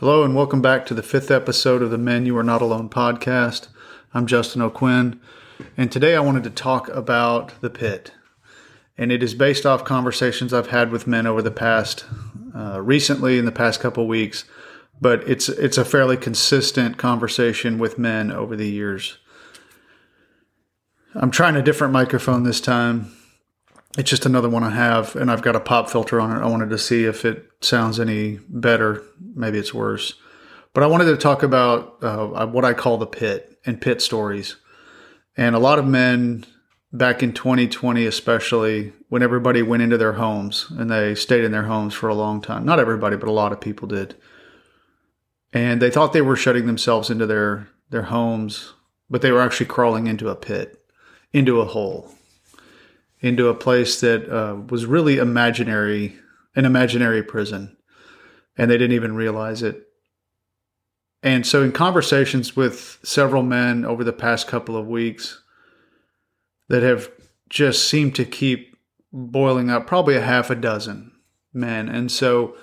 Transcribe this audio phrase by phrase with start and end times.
[0.00, 2.90] Hello, and welcome back to the fifth episode of the Men You Are Not Alone
[2.90, 3.68] podcast.
[4.12, 5.18] I'm Justin O'Quinn,
[5.74, 8.12] and today I wanted to talk about the pit.
[8.98, 12.04] And it is based off conversations I've had with men over the past,
[12.54, 14.44] uh, recently in the past couple weeks,
[15.00, 19.16] but it's it's a fairly consistent conversation with men over the years.
[21.14, 23.15] I'm trying a different microphone this time
[23.96, 26.40] it's just another one I have, and I've got a pop filter on it.
[26.40, 29.02] I wanted to see if it sounds any better.
[29.34, 30.14] Maybe it's worse.
[30.74, 34.56] But I wanted to talk about uh, what I call the pit and pit stories.
[35.36, 36.44] And a lot of men
[36.92, 41.64] back in 2020, especially when everybody went into their homes and they stayed in their
[41.64, 42.66] homes for a long time.
[42.66, 44.14] Not everybody, but a lot of people did.
[45.52, 48.74] And they thought they were shutting themselves into their, their homes,
[49.08, 50.84] but they were actually crawling into a pit,
[51.32, 52.12] into a hole
[53.20, 56.16] into a place that uh, was really imaginary,
[56.54, 57.76] an imaginary prison,
[58.56, 59.82] and they didn't even realize it.
[61.22, 65.42] And so, in conversations with several men over the past couple of weeks
[66.68, 67.10] that have
[67.48, 68.76] just seemed to keep
[69.12, 71.12] boiling up, probably a half a dozen
[71.52, 71.88] men.
[71.88, 72.56] And so,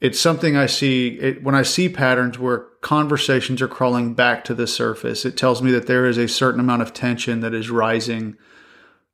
[0.00, 4.54] it's something I see it, when I see patterns where conversations are crawling back to
[4.54, 5.24] the surface.
[5.24, 8.36] It tells me that there is a certain amount of tension that is rising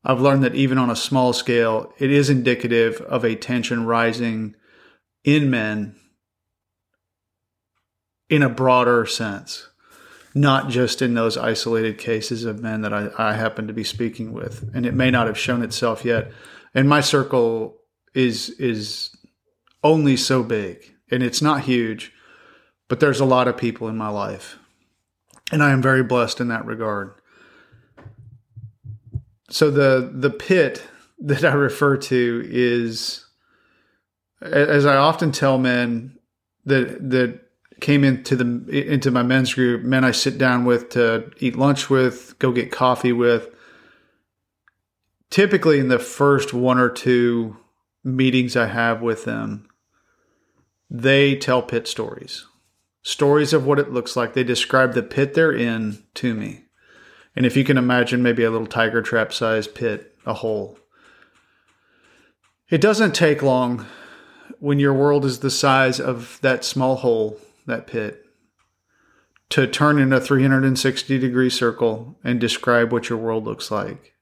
[0.04, 4.54] I've learned that even on a small scale, it is indicative of a tension rising
[5.24, 5.96] in men
[8.28, 9.68] in a broader sense,
[10.34, 14.32] not just in those isolated cases of men that I, I happen to be speaking
[14.32, 14.70] with.
[14.74, 16.30] And it may not have shown itself yet.
[16.74, 17.78] And my circle
[18.14, 19.10] is is
[19.82, 22.12] only so big and it's not huge,
[22.88, 24.58] but there's a lot of people in my life.
[25.52, 27.14] And I am very blessed in that regard.
[29.50, 30.86] So the the pit
[31.20, 33.26] that I refer to is,
[34.40, 36.18] as I often tell men
[36.64, 37.40] that that
[37.80, 41.90] came into the into my men's group, men I sit down with to eat lunch
[41.90, 43.48] with, go get coffee with.
[45.30, 47.56] Typically, in the first one or two
[48.04, 49.68] meetings I have with them,
[50.88, 52.46] they tell pit stories,
[53.02, 54.34] stories of what it looks like.
[54.34, 56.63] They describe the pit they're in to me.
[57.36, 60.78] And if you can imagine maybe a little tiger trap sized pit, a hole.
[62.70, 63.86] It doesn't take long
[64.58, 68.24] when your world is the size of that small hole, that pit,
[69.50, 74.14] to turn in a 360 degree circle and describe what your world looks like.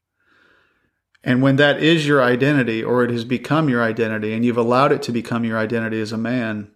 [1.25, 4.91] And when that is your identity, or it has become your identity, and you've allowed
[4.91, 6.73] it to become your identity as a man,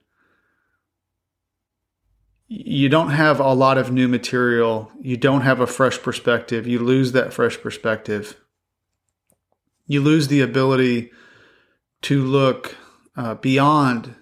[2.49, 4.91] you don't have a lot of new material.
[5.01, 6.67] You don't have a fresh perspective.
[6.67, 8.41] You lose that fresh perspective.
[9.87, 11.11] You lose the ability
[12.03, 12.77] to look
[13.17, 14.15] uh, beyond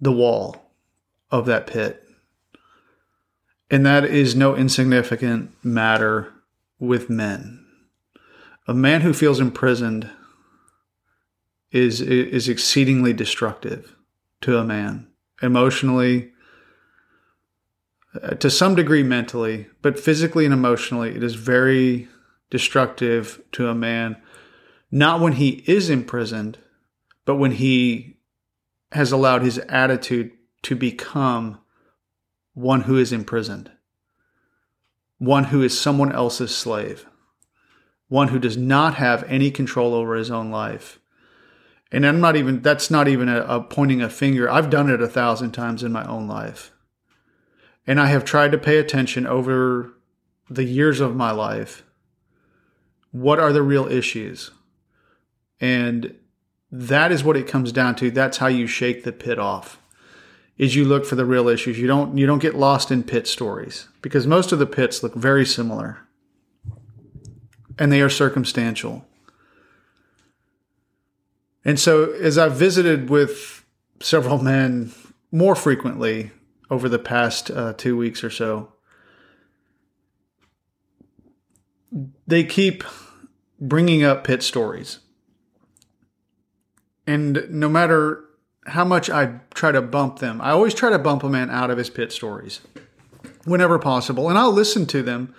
[0.00, 0.72] the wall
[1.30, 2.04] of that pit.
[3.70, 6.32] And that is no insignificant matter
[6.78, 7.64] with men.
[8.66, 10.10] A man who feels imprisoned
[11.70, 13.94] is is exceedingly destructive
[14.40, 15.06] to a man
[15.40, 16.32] emotionally,
[18.14, 22.08] uh, to some degree mentally, but physically and emotionally, it is very
[22.50, 24.16] destructive to a man.
[24.90, 26.58] Not when he is imprisoned,
[27.24, 28.16] but when he
[28.92, 30.32] has allowed his attitude
[30.62, 31.60] to become
[32.54, 33.70] one who is imprisoned,
[35.18, 37.06] one who is someone else's slave,
[38.08, 40.98] one who does not have any control over his own life.
[41.92, 44.50] And I'm not even, that's not even a, a pointing a finger.
[44.50, 46.72] I've done it a thousand times in my own life.
[47.90, 49.90] And I have tried to pay attention over
[50.48, 51.82] the years of my life.
[53.10, 54.52] What are the real issues?
[55.60, 56.14] And
[56.70, 58.12] that is what it comes down to.
[58.12, 59.80] That's how you shake the pit off.
[60.56, 61.80] Is you look for the real issues.
[61.80, 65.16] You don't you don't get lost in pit stories because most of the pits look
[65.16, 65.98] very similar.
[67.76, 69.04] And they are circumstantial.
[71.64, 73.64] And so as I've visited with
[73.98, 74.92] several men
[75.32, 76.30] more frequently
[76.70, 78.72] over the past uh, two weeks or so.
[82.26, 82.84] They keep
[83.60, 85.00] bringing up pit stories.
[87.06, 88.24] And no matter
[88.66, 91.70] how much I try to bump them, I always try to bump a man out
[91.70, 92.60] of his pit stories
[93.44, 94.28] whenever possible.
[94.28, 95.34] And I'll listen to them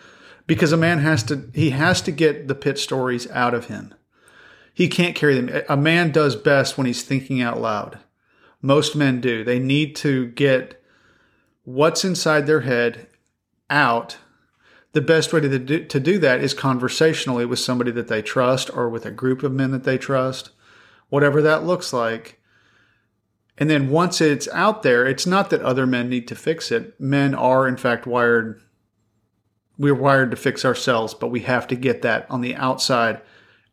[0.48, 3.94] because a man has to, he has to get the pit stories out of him.
[4.74, 5.64] He can't carry them.
[5.70, 8.00] A man does best when he's thinking out loud.
[8.62, 9.44] Most men do.
[9.44, 10.81] They need to get
[11.64, 13.08] what's inside their head
[13.70, 14.18] out,
[14.94, 18.70] the best way to do, to do that is conversationally with somebody that they trust
[18.76, 20.52] or with a group of men that they trust,
[21.10, 22.40] whatever that looks like.
[23.58, 27.00] And then once it's out there, it's not that other men need to fix it.
[27.00, 28.62] Men are, in fact, wired.
[29.78, 33.22] We're wired to fix ourselves, but we have to get that on the outside.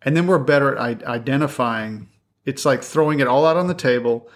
[0.03, 2.09] And then we're better at identifying.
[2.45, 4.29] It's like throwing it all out on the table,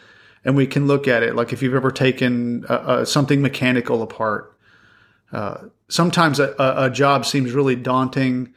[0.44, 1.34] and we can look at it.
[1.34, 4.56] Like if you've ever taken uh, uh, something mechanical apart,
[5.32, 8.52] uh, sometimes a, a, job seems really daunting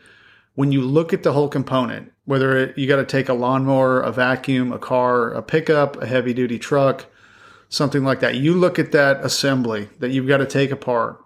[0.55, 4.01] when you look at the whole component, whether it, you got to take a lawnmower,
[4.01, 7.05] a vacuum, a car, a pickup, a heavy duty truck,
[7.69, 8.35] something like that.
[8.35, 11.23] You look at that assembly that you've got to take apart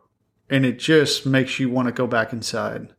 [0.50, 2.94] and it just makes you want to go back inside.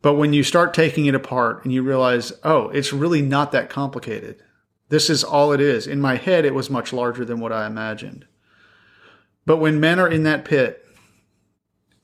[0.00, 3.68] But when you start taking it apart and you realize, oh, it's really not that
[3.68, 4.42] complicated.
[4.88, 5.86] This is all it is.
[5.86, 8.26] In my head, it was much larger than what I imagined.
[9.44, 10.84] But when men are in that pit,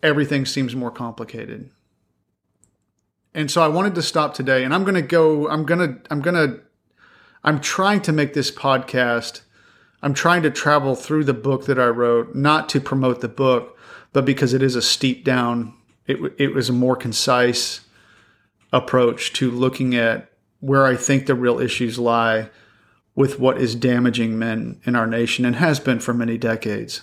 [0.03, 1.71] everything seems more complicated.
[3.35, 6.01] And so I wanted to stop today and I'm going to go I'm going to
[6.11, 6.61] I'm going to
[7.43, 9.41] I'm trying to make this podcast
[10.03, 13.77] I'm trying to travel through the book that I wrote not to promote the book
[14.13, 15.75] but because it is a steep down
[16.07, 17.81] it it was a more concise
[18.73, 20.31] approach to looking at
[20.61, 22.51] where I think the real issues lie
[23.15, 27.03] with what is damaging men in our nation and has been for many decades.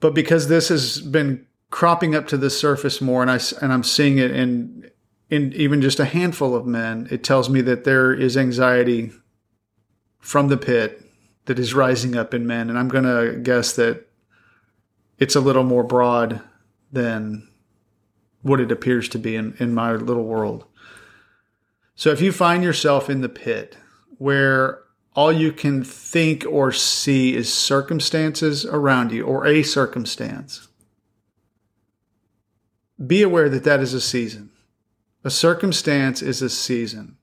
[0.00, 3.82] But because this has been cropping up to the surface more, and I and I'm
[3.82, 4.90] seeing it in
[5.30, 9.12] in even just a handful of men, it tells me that there is anxiety
[10.20, 11.02] from the pit
[11.46, 14.06] that is rising up in men, and I'm going to guess that
[15.18, 16.40] it's a little more broad
[16.92, 17.48] than
[18.42, 20.64] what it appears to be in, in my little world.
[21.98, 23.76] So if you find yourself in the pit
[24.18, 24.84] where
[25.16, 30.68] all you can think or see is circumstances around you or a circumstance.
[33.04, 34.50] Be aware that that is a season.
[35.24, 37.16] A circumstance is a season.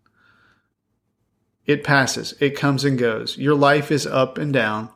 [1.65, 3.37] It passes, it comes and goes.
[3.37, 4.89] Your life is up and down.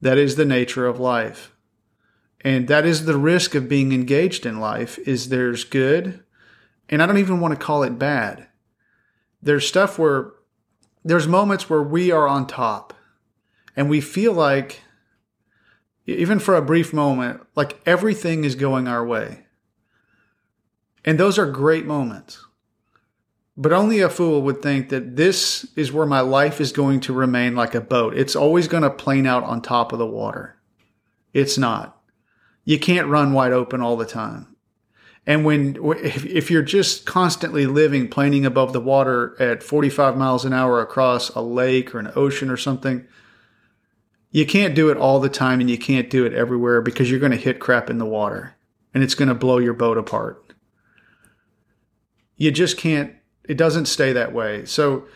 [0.00, 1.52] That is the nature of life.
[2.42, 6.22] And that is the risk of being engaged in life is there's good
[6.88, 8.46] and I don't even want to call it bad.
[9.44, 10.32] There's stuff where
[11.04, 12.94] there's moments where we are on top
[13.76, 14.80] and we feel like
[16.06, 19.44] even for a brief moment like everything is going our way.
[21.04, 22.42] And those are great moments.
[23.54, 27.12] But only a fool would think that this is where my life is going to
[27.12, 28.16] remain like a boat.
[28.16, 30.56] It's always going to plane out on top of the water.
[31.34, 32.00] It's not.
[32.64, 34.53] You can't run wide open all the time
[35.26, 40.52] and when if, you're just constantly living planing above the water at 45 miles an
[40.52, 43.06] hour across a lake or an ocean or something,
[44.30, 47.20] you can't do it all the time and you can't do it everywhere because you're
[47.20, 48.54] going to hit crap in the water
[48.92, 50.52] and it's going to blow your boat apart.
[52.36, 54.64] You just can't it doesn't stay that way.
[54.66, 55.06] So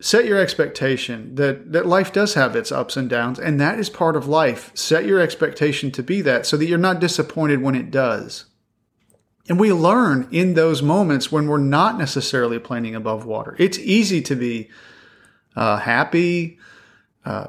[0.00, 3.88] set your expectation that that life does have its ups and downs and that is
[3.88, 4.70] part of life.
[4.74, 8.44] Set your expectation to be that so that you're not disappointed when it does.
[9.48, 13.54] And we learn in those moments when we're not necessarily planing above water.
[13.58, 14.70] It's easy to be
[15.54, 16.58] uh, happy,
[17.24, 17.48] uh,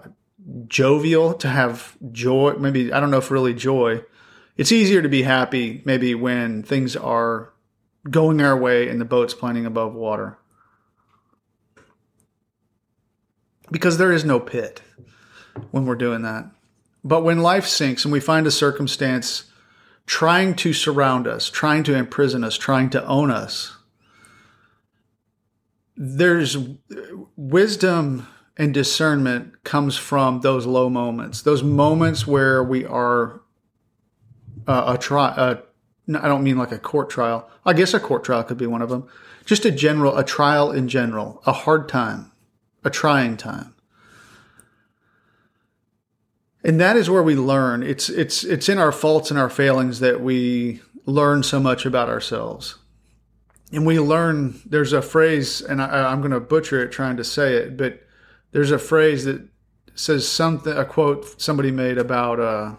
[0.67, 2.53] jovial, to have joy.
[2.53, 4.03] Maybe, I don't know if really joy.
[4.57, 7.53] It's easier to be happy maybe when things are
[8.09, 10.37] going our way and the boat's planing above water.
[13.71, 14.81] Because there is no pit
[15.71, 16.45] when we're doing that.
[17.03, 19.51] But when life sinks and we find a circumstance
[20.07, 23.75] trying to surround us, trying to imprison us, trying to own us.
[25.95, 26.57] There's
[27.35, 33.41] wisdom and discernment comes from those low moments, those moments where we are
[34.65, 35.59] uh, a trial.
[36.09, 37.49] I don't mean like a court trial.
[37.65, 39.07] I guess a court trial could be one of them.
[39.45, 42.31] Just a general, a trial in general, a hard time,
[42.83, 43.75] a trying time
[46.63, 47.83] and that is where we learn.
[47.83, 52.09] It's it's it's in our faults and our failings that we learn so much about
[52.09, 52.77] ourselves.
[53.71, 54.59] And we learn.
[54.65, 58.01] There's a phrase, and I, I'm going to butcher it trying to say it, but
[58.51, 59.47] there's a phrase that
[59.93, 60.73] says something.
[60.73, 62.75] A quote somebody made about, uh,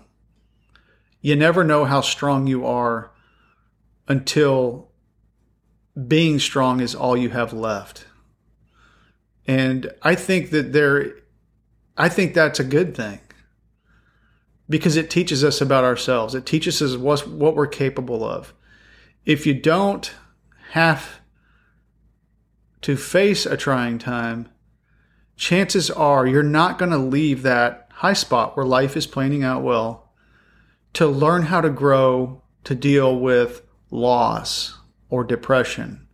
[1.20, 3.10] "You never know how strong you are
[4.08, 4.88] until
[6.06, 8.06] being strong is all you have left."
[9.46, 11.12] And I think that there,
[11.96, 13.20] I think that's a good thing
[14.68, 16.34] because it teaches us about ourselves.
[16.34, 18.52] It teaches us what, what we're capable of.
[19.24, 20.12] If you don't
[20.70, 21.20] have
[22.82, 24.48] to face a trying time,
[25.36, 29.62] chances are you're not going to leave that high spot where life is planning out
[29.62, 30.12] well
[30.92, 36.06] to learn how to grow to deal with loss or depression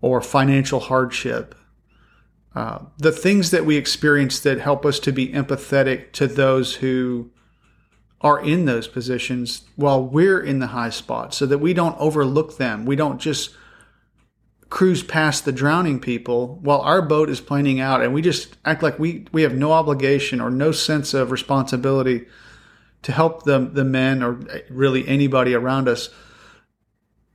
[0.00, 1.54] or financial hardship
[2.54, 7.30] uh, the things that we experience that help us to be empathetic to those who
[8.20, 12.58] are in those positions while we're in the high spot so that we don't overlook
[12.58, 12.84] them.
[12.84, 13.54] We don't just
[14.68, 18.82] cruise past the drowning people while our boat is planing out and we just act
[18.82, 22.26] like we, we have no obligation or no sense of responsibility
[23.02, 26.10] to help the, the men or really anybody around us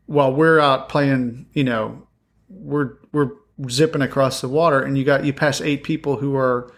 [0.06, 2.08] while we're out playing, you know,
[2.48, 3.32] we're, we're
[3.70, 6.72] zipping across the water and you got, you pass eight people who are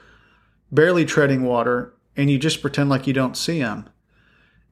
[0.71, 3.87] barely treading water and you just pretend like you don't see them.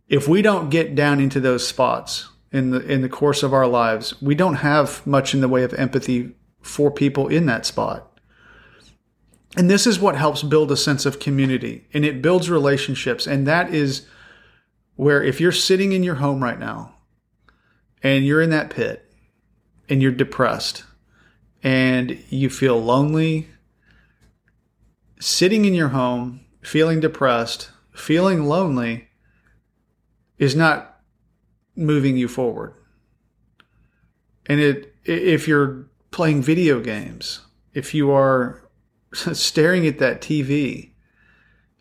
[0.08, 3.68] If we don't get down into those spots in the in the course of our
[3.68, 8.12] lives, we don't have much in the way of empathy for people in that spot.
[9.58, 13.26] And this is what helps build a sense of community and it builds relationships.
[13.26, 14.06] And that is
[14.96, 16.96] where if you're sitting in your home right now
[18.04, 19.12] and you're in that pit
[19.90, 20.84] and you're depressed
[21.64, 23.48] and you feel lonely,
[25.20, 29.08] sitting in your home, feeling depressed, feeling lonely
[30.38, 31.00] is not
[31.76, 32.74] moving you forward.
[34.48, 37.42] And it if you're playing video games,
[37.74, 38.62] if you are
[39.14, 40.92] staring at that TV,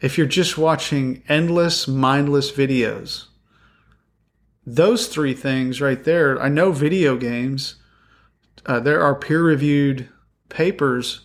[0.01, 3.27] if you're just watching endless mindless videos,
[4.67, 7.77] those three things right there, I know video games,
[8.67, 10.09] uh, there are peer reviewed
[10.49, 11.21] papers,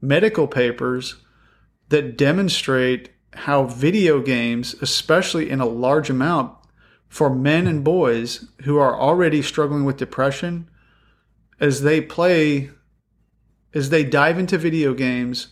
[0.00, 1.16] medical papers
[1.88, 6.54] that demonstrate how video games, especially in a large amount,
[7.12, 10.66] for men and boys who are already struggling with depression
[11.60, 12.70] as they play
[13.74, 15.48] as they dive into video games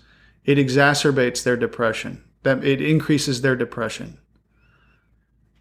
[0.46, 2.24] it exacerbates their depression.
[2.44, 4.16] That it increases their depression.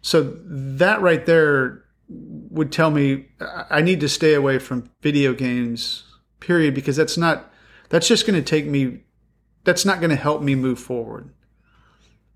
[0.00, 3.26] So that right there would tell me
[3.70, 6.02] i need to stay away from video games
[6.40, 7.52] period because that's not
[7.88, 9.04] that's just going to take me
[9.64, 11.34] that's not going to help me move forward.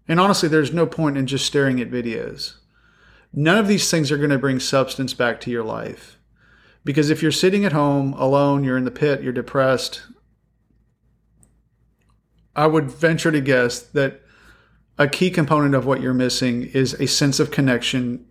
[0.07, 2.57] And honestly there's no point in just staring at videos
[3.37, 6.19] None of these things are going to bring substance back to your life.
[6.85, 10.03] Because if you're sitting at home alone, you're in the pit, you're depressed,
[12.55, 14.21] I would venture to guess that
[14.97, 18.27] a key component of what you're missing is a sense of connection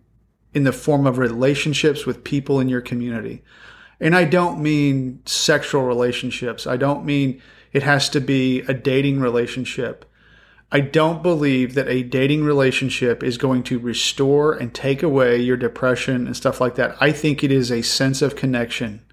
[0.54, 3.42] in the form of relationships with people in your community.
[4.00, 6.66] And I don't mean sexual relationships.
[6.66, 7.42] I don't mean
[7.72, 10.10] it has to be a dating relationship.
[10.72, 15.56] I don't believe that a dating relationship is going to restore and take away your
[15.56, 16.96] depression and stuff like that.
[17.00, 19.04] I think it is a sense of connection.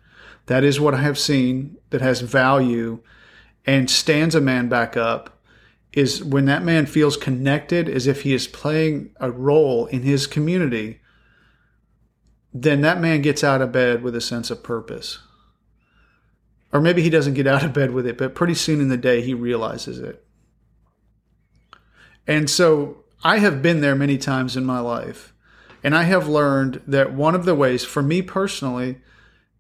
[0.48, 3.01] That is what I have seen that has value
[3.65, 5.39] and stands a man back up
[5.93, 10.25] is when that man feels connected as if he is playing a role in his
[10.25, 11.01] community,
[12.53, 15.20] then that man gets out of bed with a sense of purpose.
[16.74, 18.98] Or maybe he doesn't get out of bed with it, but pretty soon in the
[18.98, 20.25] day he realizes it.
[22.27, 25.33] And so I have been there many times in my life.
[25.83, 28.99] And I have learned that one of the ways for me personally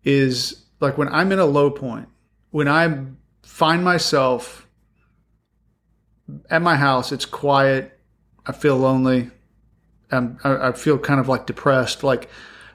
[0.03, 2.09] is like when I'm in a low point,
[2.51, 3.05] when I
[3.43, 4.67] find myself
[6.49, 7.99] at my house, it's quiet,
[8.45, 9.31] I feel lonely,
[10.11, 12.29] I'm, I feel kind of like depressed, like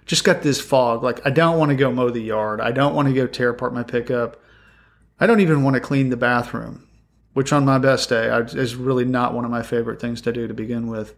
[0.06, 1.02] just got this fog.
[1.02, 2.60] Like I don't want to go mow the yard.
[2.60, 4.40] I don't want to go tear apart my pickup.
[5.20, 6.85] I don't even want to clean the bathroom
[7.36, 10.48] which on my best day is really not one of my favorite things to do
[10.48, 11.14] to begin with.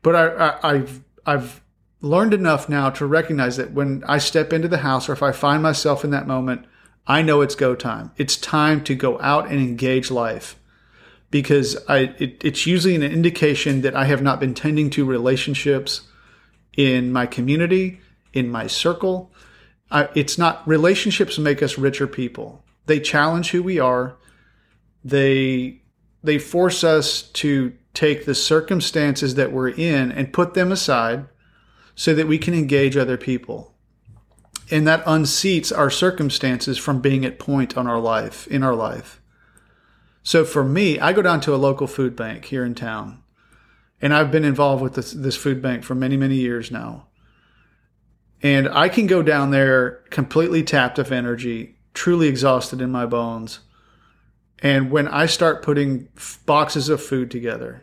[0.00, 1.60] But I, I've I've
[2.00, 5.32] learned enough now to recognize that when I step into the house or if I
[5.32, 6.64] find myself in that moment,
[7.06, 8.10] I know it's go time.
[8.16, 10.58] It's time to go out and engage life
[11.30, 16.08] because I it, it's usually an indication that I have not been tending to relationships
[16.74, 18.00] in my community,
[18.32, 19.30] in my circle.
[19.90, 22.64] I, it's not relationships make us richer people.
[22.86, 24.16] They challenge who we are
[25.04, 25.82] they
[26.22, 31.26] they force us to take the circumstances that we're in and put them aside
[31.94, 33.74] so that we can engage other people.
[34.70, 39.20] And that unseats our circumstances from being at point on our life in our life.
[40.22, 43.22] So for me, I go down to a local food bank here in town.
[44.00, 47.06] And I've been involved with this, this food bank for many, many years now.
[48.42, 53.60] And I can go down there completely tapped of energy, truly exhausted in my bones
[54.60, 56.08] and when I start putting
[56.44, 57.82] boxes of food together,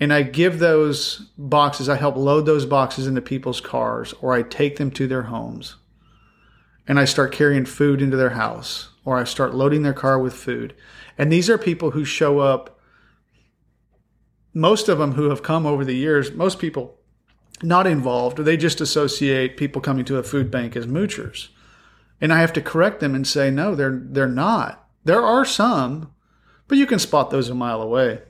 [0.00, 4.42] and I give those boxes, I help load those boxes into people's cars, or I
[4.42, 5.76] take them to their homes,
[6.88, 10.34] and I start carrying food into their house, or I start loading their car with
[10.34, 10.74] food.
[11.16, 12.80] And these are people who show up,
[14.52, 16.98] most of them who have come over the years, most people
[17.62, 21.48] not involved, they just associate people coming to a food bank as moochers.
[22.20, 26.12] And I have to correct them and say, no, they're, they're not There are some,
[26.68, 28.22] but you can spot those a mile away.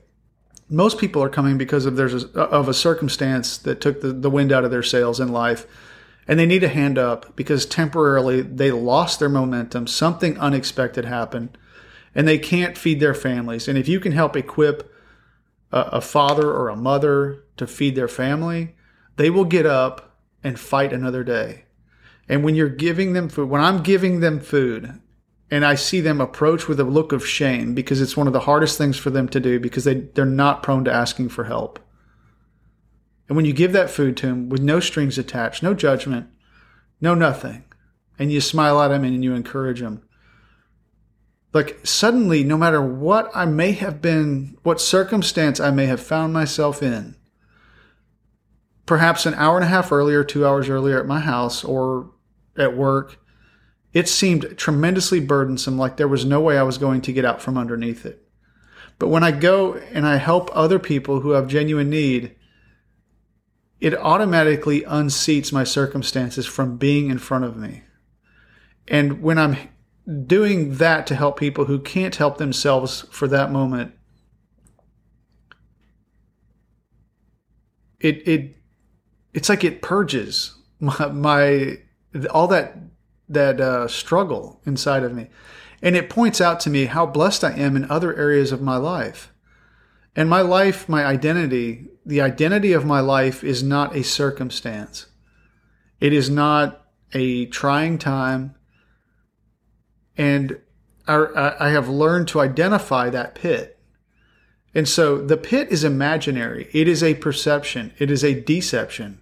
[0.69, 4.29] Most people are coming because of there's a, of a circumstance that took the, the
[4.29, 5.67] wind out of their sails in life,
[6.27, 9.87] and they need a hand up because temporarily they lost their momentum.
[9.87, 11.57] Something unexpected happened,
[12.15, 13.67] and they can't feed their families.
[13.67, 14.91] And if you can help equip
[15.71, 18.75] a, a father or a mother to feed their family,
[19.17, 21.65] they will get up and fight another day.
[22.27, 24.99] And when you're giving them food, when I'm giving them food,
[25.53, 28.39] and I see them approach with a look of shame because it's one of the
[28.39, 31.77] hardest things for them to do because they, they're not prone to asking for help.
[33.29, 36.25] And when you give that food to them with no strings attached, no judgment,
[36.99, 37.65] no nothing,
[38.17, 40.01] and you smile at them and you encourage them,
[41.53, 46.33] like suddenly, no matter what I may have been, what circumstance I may have found
[46.33, 47.15] myself in,
[48.87, 52.09] perhaps an hour and a half earlier, two hours earlier at my house or
[52.57, 53.19] at work,
[53.93, 57.41] it seemed tremendously burdensome, like there was no way I was going to get out
[57.41, 58.27] from underneath it.
[58.97, 62.35] But when I go and I help other people who have genuine need,
[63.79, 67.83] it automatically unseats my circumstances from being in front of me.
[68.87, 69.57] And when I'm
[70.25, 73.93] doing that to help people who can't help themselves for that moment,
[77.99, 78.57] it it
[79.33, 81.77] it's like it purges my, my
[82.31, 82.77] all that
[83.29, 85.29] that uh, struggle inside of me.
[85.81, 88.77] And it points out to me how blessed I am in other areas of my
[88.77, 89.33] life.
[90.15, 95.07] And my life, my identity, the identity of my life is not a circumstance.
[95.99, 98.55] It is not a trying time.
[100.17, 100.59] And
[101.07, 103.79] I, I have learned to identify that pit.
[104.75, 106.69] And so the pit is imaginary.
[106.71, 107.93] It is a perception.
[107.99, 109.21] It is a deception.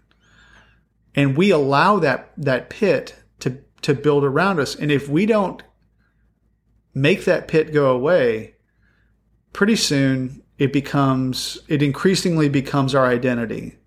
[1.15, 3.15] And we allow that, that pit
[3.81, 4.75] to build around us.
[4.75, 5.63] And if we don't
[6.93, 8.55] make that pit go away,
[9.53, 13.77] pretty soon it becomes, it increasingly becomes our identity.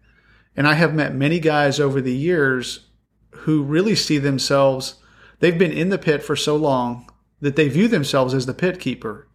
[0.56, 2.88] And I have met many guys over the years
[3.30, 4.96] who really see themselves,
[5.40, 7.08] they've been in the pit for so long
[7.40, 9.28] that they view themselves as the pit keeper.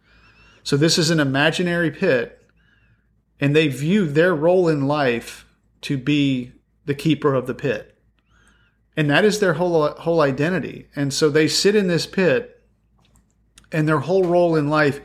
[0.62, 2.42] So this is an imaginary pit,
[3.38, 5.46] and they view their role in life
[5.82, 6.52] to be
[6.84, 7.96] the keeper of the pit
[9.00, 10.86] and that is their whole whole identity.
[10.94, 12.62] And so they sit in this pit,
[13.72, 15.00] and their whole role in life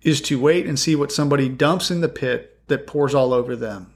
[0.00, 3.54] is to wait and see what somebody dumps in the pit that pours all over
[3.54, 3.92] them.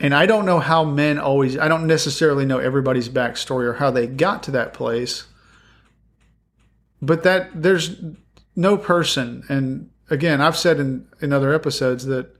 [0.00, 3.92] And I don't know how men always, I don't necessarily know everybody's backstory or how
[3.92, 5.26] they got to that place.
[7.00, 7.94] But that there's
[8.56, 12.34] no person, and again, I've said in, in other episodes that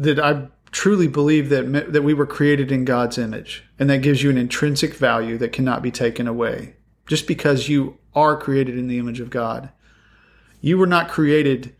[0.00, 4.22] that I truly believe that that we were created in God's image, and that gives
[4.22, 6.74] you an intrinsic value that cannot be taken away.
[7.06, 9.70] Just because you are created in the image of God,
[10.60, 11.74] you were not created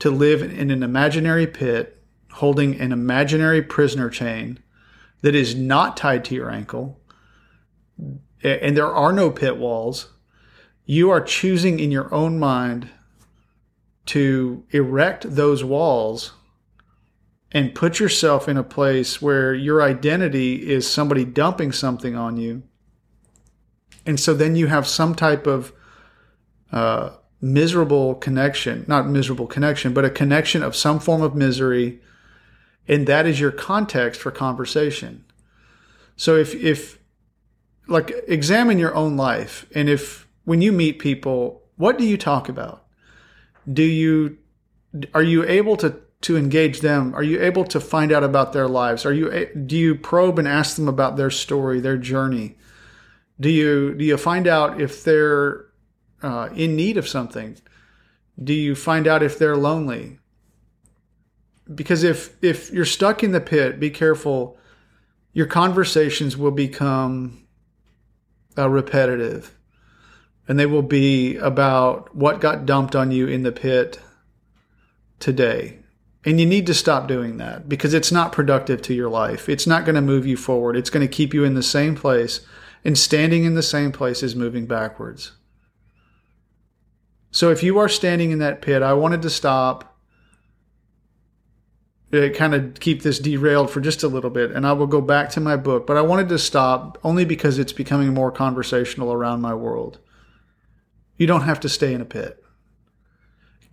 [0.00, 2.02] to live in an imaginary pit
[2.32, 4.58] holding an imaginary prisoner chain
[5.22, 7.00] that is not tied to your ankle,
[8.42, 10.10] and there are no pit walls.
[10.84, 12.90] You are choosing in your own mind
[14.06, 16.32] to erect those walls
[17.54, 22.64] and put yourself in a place where your identity is somebody dumping something on you.
[24.04, 25.72] And so then you have some type of
[26.72, 32.00] uh, miserable connection, not miserable connection, but a connection of some form of misery.
[32.88, 35.24] And that is your context for conversation.
[36.16, 36.98] So if, if,
[37.86, 39.66] like, examine your own life.
[39.74, 42.84] And if, when you meet people, what do you talk about?
[43.72, 44.38] Do you,
[45.14, 47.14] are you able to to engage them?
[47.14, 49.04] Are you able to find out about their lives?
[49.04, 52.56] Are you do you probe and ask them about their story, their journey?
[53.38, 55.66] Do you do you find out if they're
[56.22, 57.58] uh, in need of something?
[58.42, 60.18] Do you find out if they're lonely?
[61.72, 64.56] Because if if you're stuck in the pit, be careful.
[65.34, 67.46] Your conversations will become
[68.56, 69.58] uh, repetitive,
[70.48, 74.00] and they will be about what got dumped on you in the pit
[75.18, 75.83] today
[76.24, 79.48] and you need to stop doing that because it's not productive to your life.
[79.48, 80.76] It's not going to move you forward.
[80.76, 82.40] It's going to keep you in the same place.
[82.82, 85.32] And standing in the same place is moving backwards.
[87.30, 89.98] So if you are standing in that pit, I wanted to stop,
[92.12, 95.00] uh, kind of keep this derailed for just a little bit, and I will go
[95.00, 95.86] back to my book.
[95.86, 99.98] But I wanted to stop only because it's becoming more conversational around my world.
[101.16, 102.43] You don't have to stay in a pit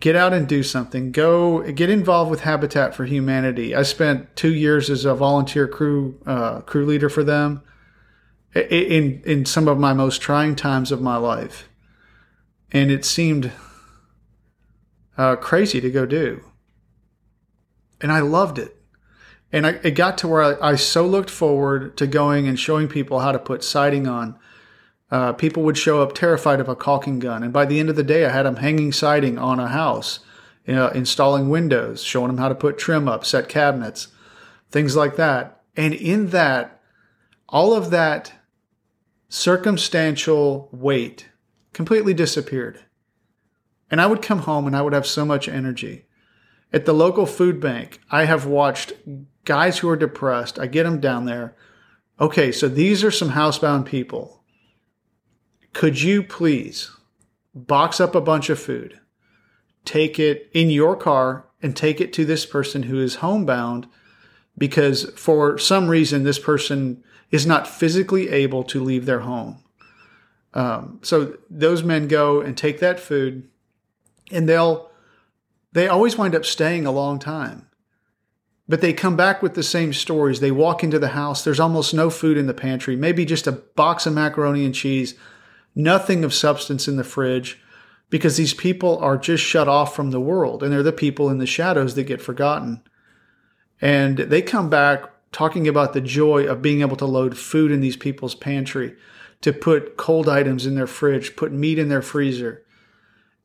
[0.02, 1.12] get out and do something.
[1.12, 3.72] Go get involved with Habitat for Humanity.
[3.74, 7.62] I spent two years as a volunteer crew uh, crew leader for them
[8.54, 11.68] in in some of my most trying times of my life.
[12.72, 13.52] and it seemed
[15.16, 16.42] uh, crazy to go do.
[18.00, 18.76] And I loved it.
[19.52, 22.88] And I, it got to where I, I, so looked forward to going and showing
[22.88, 24.38] people how to put siding on.
[25.12, 27.42] Uh, people would show up terrified of a caulking gun.
[27.42, 30.20] And by the end of the day, I had them hanging siding on a house,
[30.66, 34.08] you know, installing windows, showing them how to put trim up, set cabinets,
[34.70, 35.60] things like that.
[35.76, 36.80] And in that,
[37.46, 38.32] all of that
[39.28, 41.28] circumstantial weight
[41.74, 42.80] completely disappeared.
[43.90, 46.06] And I would come home and I would have so much energy.
[46.72, 48.94] At the local food bank, I have watched
[49.44, 50.58] guys who are depressed.
[50.58, 51.54] I get them down there.
[52.18, 54.41] Okay, so these are some housebound people.
[55.72, 56.90] Could you please
[57.54, 59.00] box up a bunch of food,
[59.84, 63.86] take it in your car, and take it to this person who is homebound
[64.58, 69.58] because for some reason this person is not physically able to leave their home.
[70.54, 73.48] Um, so those men go and take that food,
[74.30, 74.90] and they'll
[75.72, 77.66] they always wind up staying a long time.
[78.68, 80.40] But they come back with the same stories.
[80.40, 83.52] They walk into the house, there's almost no food in the pantry, maybe just a
[83.52, 85.14] box of macaroni and cheese,
[85.74, 87.60] nothing of substance in the fridge,
[88.10, 91.38] because these people are just shut off from the world and they're the people in
[91.38, 92.82] the shadows that get forgotten.
[93.80, 97.80] And they come back talking about the joy of being able to load food in
[97.80, 98.94] these people's pantry,
[99.40, 102.64] to put cold items in their fridge, put meat in their freezer,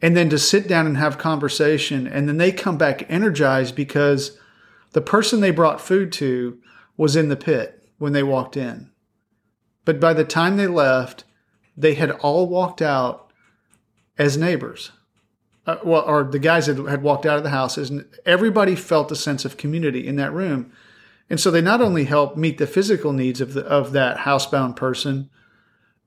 [0.01, 2.05] and then to sit down and have conversation.
[2.05, 4.37] And then they come back energized because
[4.91, 6.59] the person they brought food to
[6.97, 8.91] was in the pit when they walked in.
[9.85, 11.23] But by the time they left,
[11.77, 13.31] they had all walked out
[14.17, 14.91] as neighbors.
[15.65, 19.11] Uh, well, or the guys had, had walked out of the houses, and everybody felt
[19.11, 20.71] a sense of community in that room.
[21.29, 24.75] And so they not only helped meet the physical needs of the, of that housebound
[24.77, 25.29] person,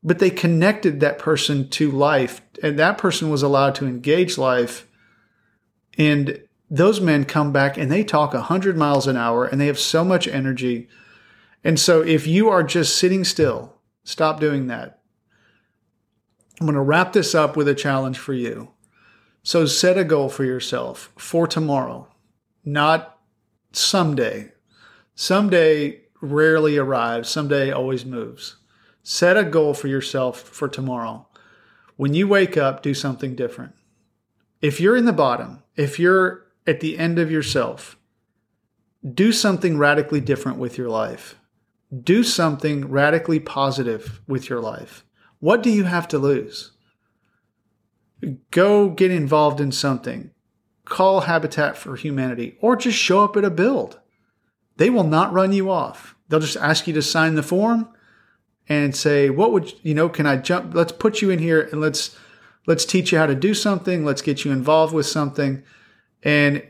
[0.03, 4.89] but they connected that person to life, and that person was allowed to engage life.
[5.99, 9.79] And those men come back and they talk 100 miles an hour and they have
[9.79, 10.89] so much energy.
[11.65, 15.00] And so if you are just sitting still, stop doing that.
[16.61, 18.73] I'm going to wrap this up with a challenge for you.
[19.43, 22.09] So set a goal for yourself for tomorrow,
[22.65, 23.19] not
[23.73, 24.53] someday.
[25.15, 28.57] Someday rarely arrives, someday always moves.
[29.03, 31.27] Set a goal for yourself for tomorrow.
[31.97, 33.73] When you wake up, do something different.
[34.61, 37.97] If you're in the bottom, if you're at the end of yourself,
[39.15, 41.37] do something radically different with your life.
[42.05, 45.05] Do something radically positive with your life.
[45.41, 46.73] What do you have to lose?
[48.51, 50.31] Go get involved in something.
[50.85, 53.99] Call Habitat for Humanity or just show up at a build.
[54.77, 56.15] They will not run you off.
[56.29, 57.89] They'll just ask you to sign the form
[58.69, 60.09] and say, "What would you know?
[60.09, 60.75] Can I jump?
[60.75, 62.17] Let's put you in here and let's
[62.67, 64.05] let's teach you how to do something.
[64.05, 65.63] Let's get you involved with something."
[66.23, 66.63] And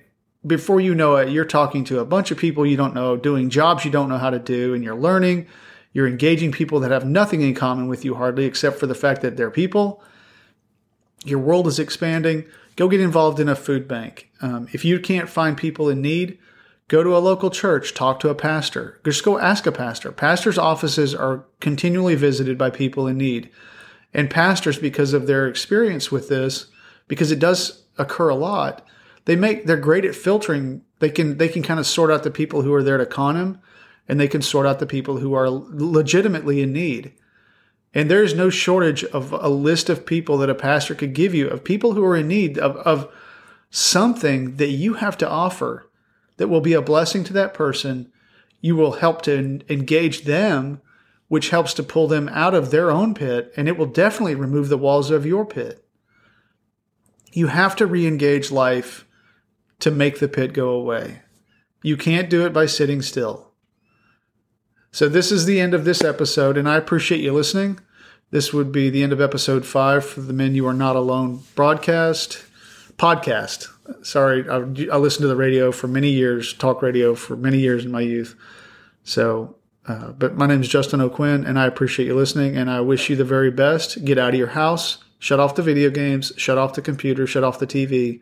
[0.46, 3.50] before you know it, you're talking to a bunch of people you don't know, doing
[3.50, 5.46] jobs you don't know how to do, and you're learning.
[5.92, 9.22] You're engaging people that have nothing in common with you hardly, except for the fact
[9.22, 10.02] that they're people.
[11.24, 12.44] Your world is expanding.
[12.76, 14.30] Go get involved in a food bank.
[14.40, 16.38] Um, if you can't find people in need,
[16.88, 19.00] go to a local church, talk to a pastor.
[19.04, 20.12] Just go ask a pastor.
[20.12, 23.50] Pastors' offices are continually visited by people in need.
[24.14, 26.66] And pastors, because of their experience with this,
[27.06, 28.86] because it does occur a lot,
[29.24, 30.82] they make they're great at filtering.
[31.00, 33.36] They can they can kind of sort out the people who are there to con
[33.36, 33.60] him,
[34.10, 37.12] and they can sort out the people who are legitimately in need.
[37.94, 41.32] And there is no shortage of a list of people that a pastor could give
[41.32, 43.08] you of people who are in need of, of
[43.70, 45.88] something that you have to offer
[46.38, 48.10] that will be a blessing to that person.
[48.60, 50.80] You will help to engage them,
[51.28, 54.68] which helps to pull them out of their own pit, and it will definitely remove
[54.68, 55.84] the walls of your pit.
[57.30, 59.06] You have to re engage life
[59.78, 61.20] to make the pit go away.
[61.80, 63.49] You can't do it by sitting still.
[64.92, 67.78] So, this is the end of this episode, and I appreciate you listening.
[68.32, 71.42] This would be the end of episode five for the Men You Are Not Alone
[71.54, 72.44] broadcast,
[72.96, 73.68] podcast.
[74.04, 74.56] Sorry, I,
[74.92, 78.00] I listened to the radio for many years, talk radio for many years in my
[78.00, 78.34] youth.
[79.04, 79.54] So,
[79.86, 83.08] uh, but my name is Justin O'Quinn, and I appreciate you listening, and I wish
[83.08, 84.04] you the very best.
[84.04, 87.44] Get out of your house, shut off the video games, shut off the computer, shut
[87.44, 88.20] off the TV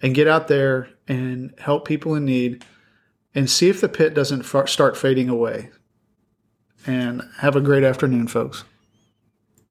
[0.00, 2.64] and get out there and help people in need
[3.34, 5.70] and see if the pit doesn't start fading away.
[6.86, 8.64] And have a great afternoon, folks.